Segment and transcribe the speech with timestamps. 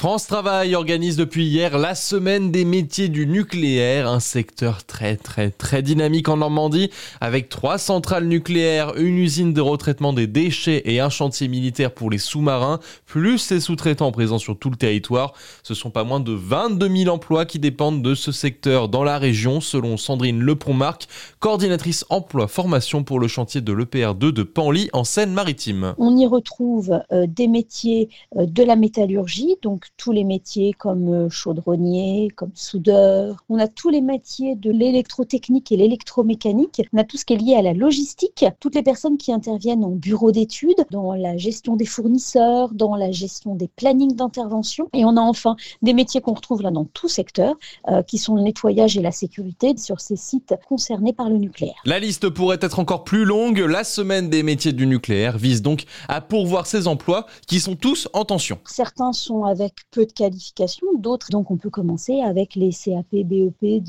[0.00, 5.50] France Travail organise depuis hier la semaine des métiers du nucléaire, un secteur très très
[5.50, 6.88] très dynamique en Normandie,
[7.20, 12.08] avec trois centrales nucléaires, une usine de retraitement des déchets et un chantier militaire pour
[12.08, 15.34] les sous-marins, plus ses sous-traitants présents sur tout le territoire.
[15.62, 19.18] Ce sont pas moins de 22 000 emplois qui dépendent de ce secteur dans la
[19.18, 21.08] région, selon Sandrine Lepron-Marc,
[21.40, 25.92] coordinatrice emploi formation pour le chantier de l'EPR2 de Panly en Seine-Maritime.
[25.98, 28.08] On y retrouve euh, des métiers
[28.38, 33.44] euh, de la métallurgie, donc tous les métiers comme euh, chaudronnier, comme soudeur.
[33.48, 36.82] On a tous les métiers de l'électrotechnique et l'électromécanique.
[36.92, 39.84] On a tout ce qui est lié à la logistique, toutes les personnes qui interviennent
[39.84, 44.88] en bureau d'études, dans la gestion des fournisseurs, dans la gestion des plannings d'intervention.
[44.92, 47.56] Et on a enfin des métiers qu'on retrouve là dans tout secteur,
[47.88, 51.80] euh, qui sont le nettoyage et la sécurité sur ces sites concernés par le nucléaire.
[51.84, 53.58] La liste pourrait être encore plus longue.
[53.58, 58.08] La semaine des métiers du nucléaire vise donc à pourvoir ces emplois qui sont tous
[58.12, 58.58] en tension.
[58.64, 63.82] Certains sont avec peu de qualifications, d'autres, donc on peut commencer avec les CAP, BEP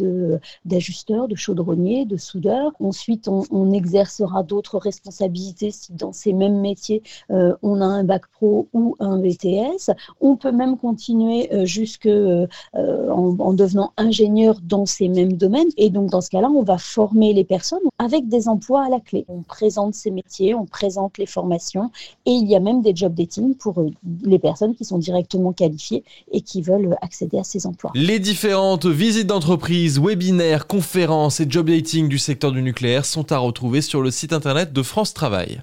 [0.66, 2.71] d'ajusteurs, de, chaudronniers, de soudeurs.
[2.79, 8.24] Ensuite, on, exercera d'autres responsabilités si dans ces mêmes métiers, euh, on a un bac
[8.34, 9.91] pro ou un BTS.
[10.20, 15.70] On peut même continuer euh, jusque euh, en, en, devenant ingénieur dans ces mêmes domaines.
[15.77, 18.99] Et donc, dans ce cas-là, on va former les personnes avec des emplois à la
[18.99, 19.26] clé.
[19.29, 21.91] On présente ces métiers, on présente les formations
[22.26, 23.84] et il y a même des job dating pour
[24.23, 25.71] les personnes qui sont directement qualifiées
[26.32, 27.91] et qui veulent accéder à ces emplois.
[27.96, 33.38] Les différentes visites d'entreprise, webinaires, conférences et job dating du secteur du nucléaire sont à
[33.38, 35.60] retrouver sur le site internet de France Travail.